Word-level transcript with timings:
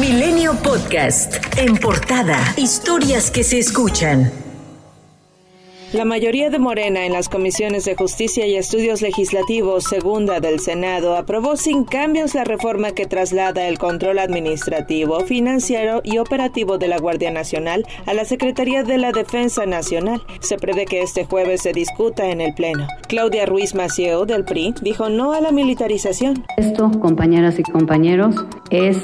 Milenio 0.00 0.52
Podcast. 0.62 1.34
En 1.56 1.76
portada. 1.76 2.38
Historias 2.56 3.32
que 3.32 3.42
se 3.42 3.58
escuchan. 3.58 4.30
La 5.92 6.04
mayoría 6.04 6.50
de 6.50 6.60
Morena 6.60 7.04
en 7.04 7.14
las 7.14 7.28
comisiones 7.28 7.84
de 7.84 7.96
Justicia 7.96 8.46
y 8.46 8.54
Estudios 8.56 9.02
Legislativos 9.02 9.84
Segunda 9.84 10.38
del 10.38 10.60
Senado 10.60 11.16
aprobó 11.16 11.56
sin 11.56 11.82
cambios 11.82 12.34
la 12.34 12.44
reforma 12.44 12.92
que 12.92 13.06
traslada 13.06 13.66
el 13.66 13.78
control 13.78 14.20
administrativo, 14.20 15.20
financiero 15.20 16.00
y 16.04 16.18
operativo 16.18 16.78
de 16.78 16.88
la 16.88 16.98
Guardia 16.98 17.32
Nacional 17.32 17.84
a 18.06 18.14
la 18.14 18.24
Secretaría 18.24 18.84
de 18.84 18.98
la 18.98 19.10
Defensa 19.10 19.66
Nacional. 19.66 20.22
Se 20.40 20.58
prevé 20.58 20.84
que 20.84 21.02
este 21.02 21.24
jueves 21.24 21.62
se 21.62 21.72
discuta 21.72 22.26
en 22.26 22.40
el 22.40 22.54
Pleno. 22.54 22.86
Claudia 23.08 23.46
Ruiz 23.46 23.74
Macieo 23.74 24.26
del 24.26 24.44
PRI 24.44 24.74
dijo 24.82 25.08
no 25.08 25.32
a 25.32 25.40
la 25.40 25.50
militarización. 25.50 26.44
Esto, 26.56 26.90
compañeras 27.00 27.58
y 27.58 27.62
compañeros, 27.62 28.36
es 28.70 28.98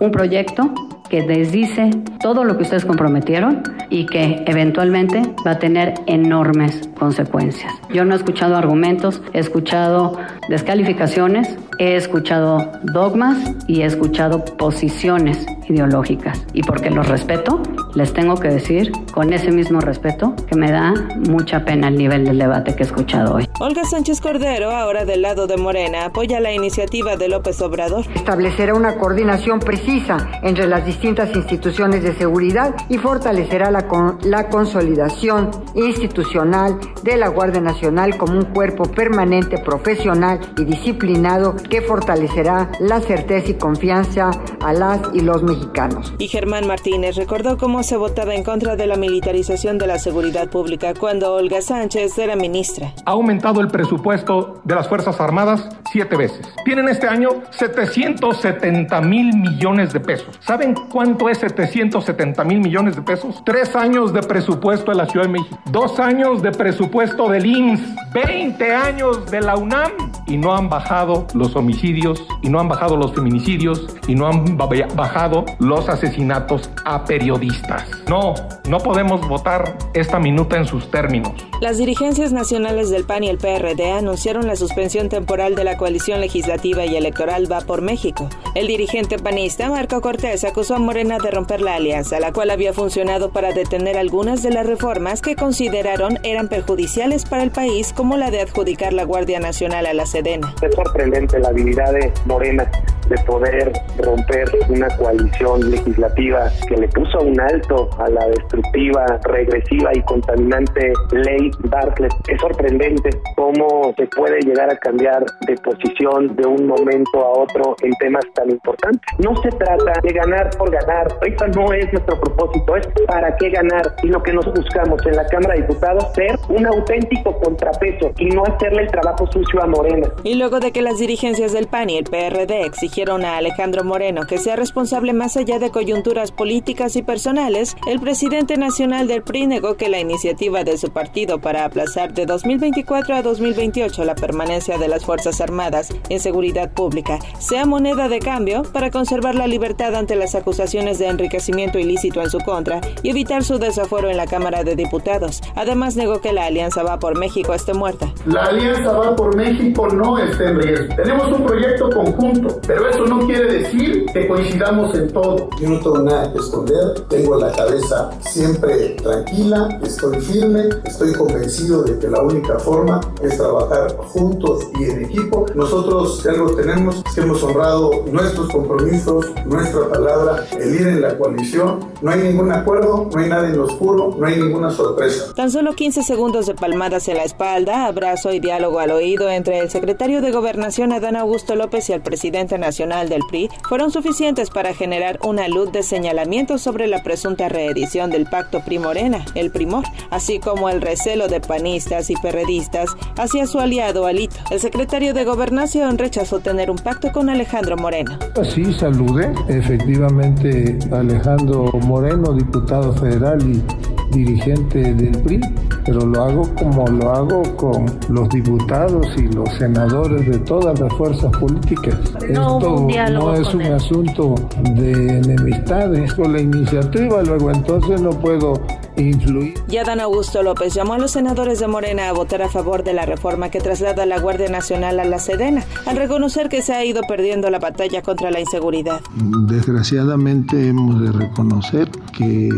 un 0.00 0.10
proyecto 0.10 0.72
que 1.08 1.22
desdice 1.22 1.90
todo 2.20 2.44
lo 2.44 2.56
que 2.56 2.62
ustedes 2.62 2.84
comprometieron 2.84 3.62
y 3.90 4.06
que 4.06 4.44
eventualmente 4.46 5.22
va 5.46 5.52
a 5.52 5.58
tener 5.58 5.94
enormes 6.06 6.88
consecuencias. 6.98 7.72
Yo 7.92 8.04
no 8.04 8.14
he 8.14 8.16
escuchado 8.16 8.56
argumentos, 8.56 9.20
he 9.32 9.40
escuchado 9.40 10.16
descalificaciones, 10.48 11.56
he 11.78 11.96
escuchado 11.96 12.70
dogmas 12.94 13.38
y 13.66 13.82
he 13.82 13.86
escuchado 13.86 14.44
posiciones 14.44 15.44
ideológicas. 15.68 16.46
Y 16.52 16.62
porque 16.62 16.90
los 16.90 17.08
respeto, 17.08 17.60
les 17.94 18.12
tengo 18.12 18.36
que 18.36 18.48
decir 18.48 18.92
con 19.12 19.32
ese 19.32 19.50
mismo 19.50 19.80
respeto 19.80 20.34
que 20.46 20.56
me 20.56 20.70
da 20.70 20.94
mucha 21.28 21.64
pena 21.64 21.88
el 21.88 21.96
nivel 21.96 22.24
del 22.24 22.38
debate 22.38 22.74
que 22.74 22.82
he 22.82 22.86
escuchado 22.86 23.34
hoy. 23.34 23.48
Olga 23.60 23.84
Sánchez 23.84 24.20
Cordero, 24.20 24.70
ahora 24.70 25.04
del 25.04 25.22
lado 25.22 25.46
de 25.46 25.56
Morena, 25.56 26.06
apoya 26.06 26.40
la 26.40 26.52
iniciativa 26.52 27.16
de 27.16 27.28
López 27.28 27.60
Obrador. 27.60 28.06
Establecerá 28.14 28.74
una 28.74 28.96
coordinación 28.96 29.60
precisa 29.60 30.30
entre 30.42 30.66
las 30.66 30.86
distintas 30.86 31.34
instituciones 31.34 32.02
de 32.02 32.14
seguridad 32.14 32.74
y 32.88 32.98
fortalecerá 32.98 33.70
la, 33.70 33.86
con, 33.88 34.18
la 34.22 34.48
consolidación 34.48 35.50
institucional 35.74 36.78
de 37.02 37.16
la 37.16 37.28
Guardia 37.28 37.60
Nacional 37.60 38.16
como 38.16 38.34
un 38.34 38.46
cuerpo 38.46 38.84
permanente, 38.84 39.58
profesional 39.58 40.40
y 40.56 40.64
disciplinado 40.64 41.56
que 41.56 41.82
fortalecerá 41.82 42.70
la 42.80 43.00
certeza 43.00 43.50
y 43.50 43.54
confianza 43.54 44.30
a 44.60 44.72
las 44.72 45.00
y 45.12 45.20
los 45.20 45.42
mexicanos. 45.42 46.14
Y 46.18 46.28
Germán 46.28 46.66
Martínez 46.66 47.16
recordó 47.16 47.56
cómo 47.56 47.79
se 47.82 47.96
votaba 47.96 48.34
en 48.34 48.44
contra 48.44 48.76
de 48.76 48.86
la 48.86 48.96
militarización 48.96 49.78
de 49.78 49.86
la 49.86 49.98
seguridad 49.98 50.48
pública 50.48 50.94
cuando 50.94 51.34
Olga 51.34 51.62
Sánchez 51.62 52.18
era 52.18 52.36
ministra. 52.36 52.92
Ha 53.04 53.12
aumentado 53.12 53.60
el 53.60 53.68
presupuesto 53.68 54.60
de 54.64 54.74
las 54.74 54.88
Fuerzas 54.88 55.20
Armadas 55.20 55.68
siete 55.90 56.16
veces. 56.16 56.46
Tienen 56.64 56.88
este 56.88 57.06
año 57.06 57.42
770 57.50 59.00
mil 59.00 59.36
millones 59.36 59.92
de 59.92 60.00
pesos. 60.00 60.38
¿Saben 60.40 60.74
cuánto 60.90 61.28
es 61.28 61.38
770 61.38 62.44
mil 62.44 62.60
millones 62.60 62.96
de 62.96 63.02
pesos? 63.02 63.42
Tres 63.44 63.74
años 63.76 64.12
de 64.12 64.22
presupuesto 64.22 64.90
de 64.90 64.96
la 64.96 65.06
Ciudad 65.06 65.26
de 65.26 65.32
México, 65.32 65.58
dos 65.70 65.98
años 65.98 66.42
de 66.42 66.52
presupuesto 66.52 67.28
del 67.28 67.46
IMSS, 67.46 67.82
20 68.12 68.74
años 68.74 69.30
de 69.30 69.40
la 69.40 69.56
UNAM 69.56 69.92
y 70.26 70.36
no 70.36 70.54
han 70.54 70.68
bajado 70.68 71.26
los 71.34 71.56
homicidios 71.56 72.24
y 72.42 72.48
no 72.48 72.60
han 72.60 72.68
bajado 72.68 72.96
los 72.96 73.12
feminicidios 73.12 73.86
y 74.06 74.14
no 74.14 74.26
han 74.26 74.56
bajado 74.56 75.44
los 75.58 75.88
asesinatos 75.88 76.70
a 76.84 77.04
periodistas. 77.04 77.69
No, 78.08 78.34
no 78.68 78.78
podemos 78.78 79.26
votar 79.26 79.76
esta 79.94 80.18
minuta 80.18 80.56
en 80.56 80.66
sus 80.66 80.90
términos. 80.90 81.49
Las 81.60 81.76
dirigencias 81.76 82.32
nacionales 82.32 82.88
del 82.88 83.04
PAN 83.04 83.22
y 83.22 83.28
el 83.28 83.36
PRD 83.36 83.92
anunciaron 83.92 84.46
la 84.46 84.56
suspensión 84.56 85.10
temporal 85.10 85.54
de 85.54 85.64
la 85.64 85.76
coalición 85.76 86.22
legislativa 86.22 86.86
y 86.86 86.96
electoral 86.96 87.52
Va 87.52 87.60
por 87.60 87.82
México. 87.82 88.30
El 88.54 88.66
dirigente 88.66 89.18
panista 89.18 89.68
Marco 89.68 90.00
Cortés 90.00 90.42
acusó 90.44 90.76
a 90.76 90.78
Morena 90.78 91.18
de 91.18 91.30
romper 91.30 91.60
la 91.60 91.74
alianza, 91.74 92.18
la 92.18 92.32
cual 92.32 92.48
había 92.48 92.72
funcionado 92.72 93.30
para 93.30 93.52
detener 93.52 93.98
algunas 93.98 94.42
de 94.42 94.52
las 94.52 94.66
reformas 94.66 95.20
que 95.20 95.36
consideraron 95.36 96.18
eran 96.22 96.48
perjudiciales 96.48 97.26
para 97.26 97.42
el 97.42 97.50
país, 97.50 97.92
como 97.92 98.16
la 98.16 98.30
de 98.30 98.40
adjudicar 98.40 98.94
la 98.94 99.04
Guardia 99.04 99.38
Nacional 99.38 99.84
a 99.84 99.92
la 99.92 100.06
Sedena. 100.06 100.54
Es 100.62 100.74
sorprendente 100.74 101.38
la 101.40 101.50
habilidad 101.50 101.92
de 101.92 102.10
Morena 102.24 102.70
de 103.10 103.18
poder 103.24 103.72
romper 103.98 104.48
una 104.68 104.88
coalición 104.96 105.68
legislativa 105.70 106.50
que 106.68 106.76
le 106.76 106.88
puso 106.88 107.18
un 107.20 107.38
alto 107.40 107.90
a 107.98 108.08
la 108.08 108.26
destructiva, 108.28 109.04
regresiva 109.24 109.90
y 109.92 110.02
contaminante 110.02 110.92
ley 111.10 111.49
Bartlett. 111.60 112.12
Es 112.28 112.40
sorprendente 112.40 113.10
cómo 113.36 113.92
se 113.96 114.06
puede 114.08 114.40
llegar 114.40 114.70
a 114.70 114.76
cambiar 114.78 115.24
de 115.46 115.54
posición 115.56 116.34
de 116.36 116.46
un 116.46 116.66
momento 116.66 117.20
a 117.20 117.40
otro 117.40 117.76
en 117.82 117.92
temas 118.00 118.24
tan 118.34 118.50
importantes. 118.50 119.00
No 119.18 119.34
se 119.42 119.48
trata 119.50 119.92
de 120.02 120.12
ganar 120.12 120.50
por 120.56 120.70
ganar, 120.70 121.06
eso 121.26 121.46
no 121.48 121.72
es 121.72 121.92
nuestro 121.92 122.20
propósito, 122.20 122.76
es 122.76 122.86
para 123.06 123.36
qué 123.36 123.50
ganar. 123.50 123.82
Y 124.02 124.08
lo 124.08 124.22
que 124.22 124.32
nos 124.32 124.46
buscamos 124.46 125.04
en 125.06 125.16
la 125.16 125.26
Cámara 125.26 125.54
de 125.54 125.62
Diputados, 125.62 126.06
ser 126.14 126.38
un 126.48 126.66
auténtico 126.66 127.38
contrapeso 127.40 128.12
y 128.18 128.26
no 128.26 128.42
hacerle 128.44 128.82
el 128.82 128.90
trabajo 128.90 129.26
sucio 129.30 129.62
a 129.62 129.66
Morena. 129.66 130.08
Y 130.24 130.34
luego 130.34 130.60
de 130.60 130.72
que 130.72 130.82
las 130.82 130.98
dirigencias 130.98 131.52
del 131.52 131.66
PAN 131.66 131.90
y 131.90 131.98
el 131.98 132.04
PRD 132.04 132.64
exigieron 132.64 133.24
a 133.24 133.36
Alejandro 133.36 133.84
Moreno 133.84 134.26
que 134.26 134.38
sea 134.38 134.56
responsable 134.56 135.12
más 135.12 135.36
allá 135.36 135.58
de 135.58 135.70
coyunturas 135.70 136.32
políticas 136.32 136.96
y 136.96 137.02
personales, 137.02 137.76
el 137.86 138.00
presidente 138.00 138.56
nacional 138.56 139.08
del 139.08 139.22
PRI 139.22 139.46
negó 139.46 139.76
que 139.76 139.88
la 139.88 140.00
iniciativa 140.00 140.64
de 140.64 140.78
su 140.78 140.90
partido 140.90 141.39
para 141.40 141.64
aplazar 141.64 142.14
de 142.14 142.26
2024 142.26 143.14
a 143.14 143.22
2028 143.22 144.04
la 144.04 144.14
permanencia 144.14 144.78
de 144.78 144.88
las 144.88 145.04
Fuerzas 145.04 145.40
Armadas 145.40 145.88
en 146.08 146.20
seguridad 146.20 146.70
pública 146.70 147.18
sea 147.38 147.64
moneda 147.64 148.08
de 148.08 148.18
cambio 148.18 148.62
para 148.62 148.90
conservar 148.90 149.34
la 149.34 149.46
libertad 149.46 149.94
ante 149.94 150.16
las 150.16 150.34
acusaciones 150.34 150.98
de 150.98 151.08
enriquecimiento 151.08 151.78
ilícito 151.78 152.20
en 152.20 152.30
su 152.30 152.38
contra 152.38 152.80
y 153.02 153.10
evitar 153.10 153.44
su 153.44 153.58
desafuero 153.58 154.10
en 154.10 154.16
la 154.16 154.26
Cámara 154.26 154.64
de 154.64 154.76
Diputados. 154.76 155.40
Además 155.54 155.96
negó 155.96 156.20
que 156.20 156.32
la 156.32 156.46
Alianza 156.46 156.82
Va 156.82 156.98
por 156.98 157.18
México 157.18 157.54
esté 157.54 157.74
muerta. 157.74 158.12
La 158.26 158.44
Alianza 158.44 158.92
Va 158.92 159.16
por 159.16 159.36
México 159.36 159.88
no 159.88 160.18
está 160.18 160.50
en 160.50 160.60
riesgo. 160.60 160.94
Tenemos 160.96 161.32
un 161.32 161.44
proyecto 161.44 161.90
conjunto, 161.90 162.60
pero 162.66 162.88
eso 162.88 163.06
no 163.06 163.26
quiere 163.26 163.52
decir 163.52 164.06
que 164.12 164.28
coincidamos 164.28 164.94
en 164.94 165.12
todo. 165.12 165.48
Yo 165.60 165.68
no 165.68 165.80
tengo 165.80 165.98
nada 165.98 166.32
que 166.32 166.38
esconder, 166.38 167.00
tengo 167.08 167.36
la 167.36 167.52
cabeza 167.52 168.10
siempre 168.20 168.90
tranquila, 169.02 169.68
estoy 169.82 170.20
firme, 170.20 170.68
estoy 170.84 171.12
convencido 171.30 171.82
de 171.82 171.98
que 171.98 172.08
la 172.08 172.22
única 172.22 172.58
forma 172.58 173.00
es 173.22 173.36
trabajar 173.36 173.96
juntos 173.96 174.68
y 174.78 174.84
en 174.84 175.04
equipo. 175.04 175.46
Nosotros, 175.54 176.20
si 176.22 176.28
algo 176.28 176.50
tenemos, 176.54 177.02
que 177.14 177.20
hemos 177.20 177.42
honrado 177.42 178.04
nuestros 178.10 178.48
compromisos, 178.48 179.26
nuestra 179.46 179.88
palabra, 179.88 180.46
el 180.58 180.74
ir 180.74 180.86
en 180.86 181.00
la 181.00 181.16
coalición. 181.16 181.80
No 182.02 182.10
hay 182.10 182.20
ningún 182.20 182.52
acuerdo, 182.52 183.08
no 183.12 183.20
hay 183.20 183.28
nada 183.28 183.48
en 183.48 183.56
lo 183.56 183.64
oscuro, 183.64 184.14
no 184.18 184.26
hay 184.26 184.36
ninguna 184.36 184.70
sorpresa. 184.70 185.32
Tan 185.34 185.50
solo 185.50 185.74
15 185.74 186.02
segundos 186.02 186.46
de 186.46 186.54
palmadas 186.54 187.08
en 187.08 187.16
la 187.16 187.24
espalda, 187.24 187.86
abrazo 187.86 188.32
y 188.32 188.40
diálogo 188.40 188.80
al 188.80 188.90
oído 188.90 189.28
entre 189.30 189.58
el 189.58 189.70
secretario 189.70 190.20
de 190.22 190.32
Gobernación 190.32 190.92
Adán 190.92 191.16
Augusto 191.16 191.54
López 191.54 191.88
y 191.90 191.92
el 191.92 192.00
presidente 192.00 192.58
nacional 192.58 193.08
del 193.08 193.22
PRI 193.28 193.50
fueron 193.68 193.90
suficientes 193.90 194.50
para 194.50 194.74
generar 194.74 195.18
una 195.22 195.48
luz 195.48 195.72
de 195.72 195.82
señalamiento 195.82 196.58
sobre 196.58 196.86
la 196.86 197.02
presunta 197.02 197.48
reedición 197.48 198.10
del 198.10 198.26
pacto 198.26 198.60
PRI-Morena, 198.64 199.24
el 199.34 199.50
Primor, 199.50 199.84
así 200.10 200.38
como 200.38 200.68
el 200.68 200.80
recelo 200.80 201.19
de 201.28 201.40
panistas 201.40 202.10
y 202.10 202.14
perredistas 202.16 202.90
hacia 203.16 203.46
su 203.46 203.58
aliado 203.58 204.06
Alito. 204.06 204.36
El 204.50 204.60
secretario 204.60 205.14
de 205.14 205.24
Gobernación 205.24 205.98
rechazó 205.98 206.40
tener 206.40 206.70
un 206.70 206.78
pacto 206.78 207.12
con 207.12 207.28
Alejandro 207.28 207.76
Moreno. 207.76 208.18
Sí, 208.54 208.72
salude 208.72 209.32
efectivamente 209.48 210.78
Alejandro 210.90 211.70
Moreno, 211.86 212.32
diputado 212.32 212.92
federal 212.94 213.40
y 213.42 213.62
dirigente 214.10 214.94
del 214.94 215.22
PRI, 215.22 215.40
pero 215.84 216.04
lo 216.04 216.22
hago 216.22 216.54
como 216.56 216.86
lo 216.86 217.10
hago 217.10 217.42
con 217.56 217.86
los 218.08 218.28
diputados 218.30 219.06
y 219.16 219.32
los 219.32 219.48
senadores 219.54 220.28
de 220.28 220.38
todas 220.40 220.78
las 220.80 220.92
fuerzas 220.94 221.30
políticas. 221.38 221.96
No 222.30 222.58
Esto 222.58 222.88
no 223.12 223.34
es 223.34 223.54
un 223.54 223.62
asunto 223.62 224.34
de 224.74 225.18
enemistades 225.18 226.12
con 226.14 226.32
la 226.32 226.40
iniciativa, 226.40 227.22
luego 227.22 227.50
entonces 227.50 228.00
no 228.00 228.10
puedo 228.10 228.54
influir. 229.02 229.54
Ya 229.68 229.84
Dan 229.84 230.00
Augusto 230.00 230.42
López 230.42 230.74
llamó 230.74 230.94
a 230.94 230.98
los 230.98 231.12
senadores 231.12 231.60
de 231.60 231.66
Morena 231.66 232.08
a 232.08 232.12
votar 232.12 232.42
a 232.42 232.48
favor 232.48 232.84
de 232.84 232.92
la 232.92 233.06
reforma 233.06 233.50
que 233.50 233.60
traslada 233.60 234.02
a 234.02 234.06
la 234.06 234.18
Guardia 234.18 234.48
Nacional 234.48 235.00
a 235.00 235.04
la 235.04 235.18
Sedena, 235.18 235.64
al 235.86 235.96
reconocer 235.96 236.48
que 236.48 236.62
se 236.62 236.72
ha 236.72 236.84
ido 236.84 237.02
perdiendo 237.08 237.50
la 237.50 237.58
batalla 237.58 238.02
contra 238.02 238.30
la 238.30 238.40
inseguridad. 238.40 239.00
Desgraciadamente 239.14 240.68
hemos 240.68 241.00
de 241.00 241.12
reconocer 241.12 241.90
que 242.16 242.48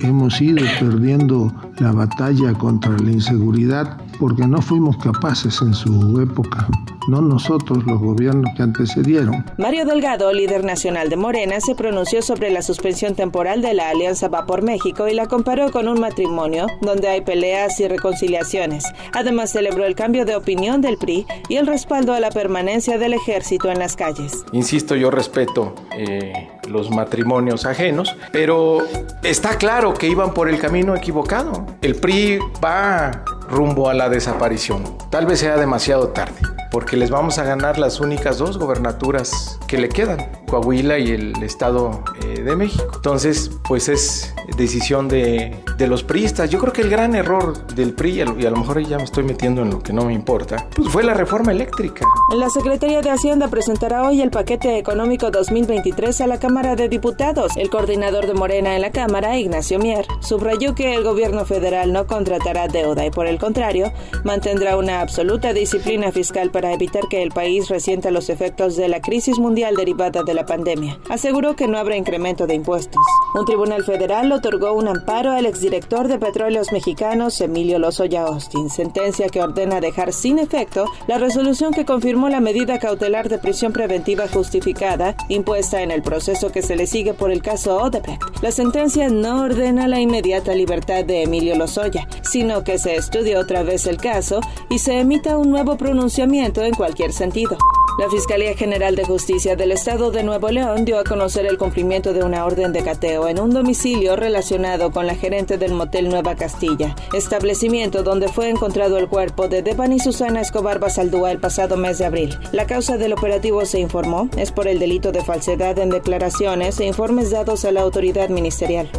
hemos 0.00 0.40
ido 0.40 0.64
perdiendo 0.80 1.52
la 1.78 1.92
batalla 1.92 2.52
contra 2.54 2.96
la 2.98 3.10
inseguridad 3.10 3.98
porque 4.18 4.46
no 4.46 4.60
fuimos 4.60 4.96
capaces 4.98 5.60
en 5.62 5.74
su 5.74 6.20
época 6.20 6.68
no 7.08 7.20
nosotros 7.20 7.84
los 7.86 8.00
gobiernos 8.00 8.52
que 8.56 8.62
antecedieron. 8.62 9.44
Mario 9.58 9.84
Delgado, 9.84 10.32
líder 10.32 10.64
nacional 10.64 11.08
de 11.08 11.16
Morena, 11.16 11.60
se 11.60 11.74
pronunció 11.74 12.22
sobre 12.22 12.50
la 12.50 12.62
suspensión 12.62 13.14
temporal 13.14 13.62
de 13.62 13.74
la 13.74 13.90
Alianza 13.90 14.28
Va 14.28 14.46
por 14.46 14.62
México 14.62 15.08
y 15.08 15.14
la 15.14 15.26
comparó 15.26 15.70
con 15.70 15.88
un 15.88 16.00
matrimonio 16.00 16.66
donde 16.80 17.08
hay 17.08 17.20
peleas 17.20 17.78
y 17.80 17.88
reconciliaciones. 17.88 18.84
Además, 19.12 19.50
celebró 19.52 19.84
el 19.84 19.94
cambio 19.94 20.24
de 20.24 20.36
opinión 20.36 20.80
del 20.80 20.98
PRI 20.98 21.26
y 21.48 21.56
el 21.56 21.66
respaldo 21.66 22.12
a 22.12 22.20
la 22.20 22.30
permanencia 22.30 22.98
del 22.98 23.14
ejército 23.14 23.70
en 23.70 23.78
las 23.78 23.96
calles. 23.96 24.44
Insisto, 24.52 24.96
yo 24.96 25.10
respeto 25.10 25.74
eh, 25.96 26.48
los 26.68 26.90
matrimonios 26.90 27.66
ajenos, 27.66 28.16
pero 28.32 28.78
está 29.22 29.56
claro 29.56 29.94
que 29.94 30.08
iban 30.08 30.34
por 30.34 30.48
el 30.48 30.58
camino 30.58 30.96
equivocado. 30.96 31.66
El 31.82 31.94
PRI 31.96 32.38
va 32.62 33.24
rumbo 33.48 33.88
a 33.88 33.94
la 33.94 34.08
desaparición. 34.08 34.84
Tal 35.10 35.26
vez 35.26 35.40
sea 35.40 35.56
demasiado 35.56 36.08
tarde 36.08 36.40
porque 36.70 36.96
les 36.96 37.10
vamos 37.10 37.38
a 37.38 37.44
ganar 37.44 37.78
las 37.78 38.00
únicas 38.00 38.38
dos 38.38 38.58
gobernaturas 38.58 39.58
que 39.66 39.78
le 39.78 39.88
quedan, 39.88 40.18
Coahuila 40.46 40.98
y 40.98 41.10
el 41.10 41.42
Estado 41.42 42.02
eh, 42.22 42.42
de 42.42 42.56
México. 42.56 42.90
Entonces, 42.94 43.50
pues 43.66 43.88
es 43.88 44.34
decisión 44.56 45.08
de, 45.08 45.56
de, 45.76 45.86
los 45.86 46.02
priistas. 46.02 46.50
Yo 46.50 46.58
creo 46.58 46.72
que 46.72 46.82
el 46.82 46.90
gran 46.90 47.14
error 47.14 47.66
del 47.74 47.92
PRI, 47.92 48.22
y 48.38 48.46
a 48.46 48.50
lo 48.50 48.56
mejor 48.56 48.80
ya 48.86 48.96
me 48.96 49.04
estoy 49.04 49.24
metiendo 49.24 49.62
en 49.62 49.70
lo 49.70 49.82
que 49.82 49.92
no 49.92 50.04
me 50.04 50.14
importa, 50.14 50.68
pues 50.74 50.88
fue 50.88 51.02
la 51.02 51.14
reforma 51.14 51.52
eléctrica. 51.52 52.06
La 52.34 52.48
Secretaría 52.48 53.02
de 53.02 53.10
Hacienda 53.10 53.48
presentará 53.48 54.06
hoy 54.06 54.20
el 54.20 54.30
paquete 54.30 54.78
económico 54.78 55.30
2023 55.30 56.20
a 56.20 56.26
la 56.26 56.38
Cámara 56.38 56.76
de 56.76 56.88
Diputados. 56.88 57.56
El 57.56 57.70
coordinador 57.70 58.26
de 58.26 58.34
Morena 58.34 58.76
en 58.76 58.82
la 58.82 58.90
Cámara, 58.90 59.38
Ignacio 59.38 59.78
Mier, 59.78 60.06
subrayó 60.20 60.74
que 60.74 60.94
el 60.94 61.02
gobierno 61.02 61.44
federal 61.44 61.92
no 61.92 62.06
contratará 62.06 62.68
deuda 62.68 63.04
y 63.04 63.10
por 63.10 63.26
el 63.26 63.38
contrario, 63.38 63.92
mantendrá 64.24 64.76
una 64.76 65.00
absoluta 65.00 65.52
disciplina 65.52 66.12
fiscal 66.12 66.50
para 66.50 66.72
evitar 66.72 67.08
que 67.08 67.22
el 67.22 67.30
país 67.30 67.68
resienta 67.68 68.10
los 68.10 68.28
efectos 68.28 68.76
de 68.76 68.88
la 68.88 69.00
crisis 69.00 69.38
mundial 69.38 69.74
derivada 69.74 70.22
de 70.22 70.34
la 70.36 70.46
pandemia. 70.46 71.00
Aseguró 71.10 71.56
que 71.56 71.66
no 71.66 71.78
habrá 71.78 71.96
incremento 71.96 72.46
de 72.46 72.54
impuestos. 72.54 73.02
Un 73.34 73.44
tribunal 73.44 73.82
federal 73.82 74.30
otorgó 74.30 74.72
un 74.72 74.86
amparo 74.86 75.32
al 75.32 75.46
exdirector 75.46 76.06
de 76.06 76.18
Petróleos 76.18 76.70
Mexicanos, 76.72 77.40
Emilio 77.40 77.78
Lozoya 77.78 78.22
Austin, 78.22 78.70
sentencia 78.70 79.28
que 79.28 79.42
ordena 79.42 79.80
dejar 79.80 80.12
sin 80.12 80.38
efecto 80.38 80.86
la 81.08 81.18
resolución 81.18 81.72
que 81.72 81.84
confirmó 81.84 82.28
la 82.28 82.40
medida 82.40 82.78
cautelar 82.78 83.28
de 83.28 83.38
prisión 83.38 83.72
preventiva 83.72 84.28
justificada 84.28 85.16
impuesta 85.28 85.82
en 85.82 85.90
el 85.90 86.02
proceso 86.02 86.52
que 86.52 86.62
se 86.62 86.76
le 86.76 86.86
sigue 86.86 87.14
por 87.14 87.30
el 87.30 87.42
caso 87.42 87.78
Odebrecht. 87.78 88.22
La 88.42 88.50
sentencia 88.50 89.08
no 89.08 89.42
ordena 89.42 89.88
la 89.88 90.00
inmediata 90.00 90.54
libertad 90.54 91.04
de 91.04 91.22
Emilio 91.22 91.56
Lozoya, 91.56 92.06
sino 92.22 92.62
que 92.62 92.78
se 92.78 92.94
estudie 92.94 93.36
otra 93.36 93.62
vez 93.62 93.86
el 93.86 93.96
caso 93.96 94.40
y 94.70 94.78
se 94.78 95.00
emita 95.00 95.38
un 95.38 95.50
nuevo 95.50 95.76
pronunciamiento 95.76 96.62
en 96.62 96.74
cualquier 96.74 97.12
sentido. 97.12 97.56
La 97.98 98.10
Fiscalía 98.10 98.54
General 98.54 98.94
de 98.94 99.04
Justicia 99.04 99.56
del 99.56 99.72
Estado 99.72 100.10
de 100.10 100.22
Nuevo 100.22 100.50
León 100.50 100.84
dio 100.84 100.98
a 100.98 101.04
conocer 101.04 101.46
el 101.46 101.56
cumplimiento 101.56 102.12
de 102.12 102.22
una 102.22 102.44
orden 102.44 102.70
de 102.74 102.84
cateo 102.84 103.26
en 103.26 103.40
un 103.40 103.54
domicilio 103.54 104.16
relacionado 104.16 104.90
con 104.90 105.06
la 105.06 105.14
gerente 105.14 105.56
del 105.56 105.72
motel 105.72 106.10
Nueva 106.10 106.36
Castilla, 106.36 106.94
establecimiento 107.14 108.02
donde 108.02 108.28
fue 108.28 108.50
encontrado 108.50 108.98
el 108.98 109.08
cuerpo 109.08 109.48
de 109.48 109.62
Devani 109.62 109.98
Susana 109.98 110.42
Escobar 110.42 110.78
Basaldúa 110.78 111.32
el 111.32 111.40
pasado 111.40 111.78
mes 111.78 111.96
de 111.96 112.04
abril. 112.04 112.38
La 112.52 112.66
causa 112.66 112.98
del 112.98 113.14
operativo 113.14 113.64
se 113.64 113.80
informó 113.80 114.28
es 114.36 114.52
por 114.52 114.68
el 114.68 114.78
delito 114.78 115.10
de 115.10 115.24
falsedad 115.24 115.78
en 115.78 115.88
declaraciones 115.88 116.78
e 116.80 116.84
informes 116.84 117.30
dados 117.30 117.64
a 117.64 117.72
la 117.72 117.80
autoridad 117.80 118.28
ministerial. 118.28 118.90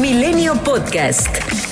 Milenio 0.00 0.54
Podcast. 0.64 1.69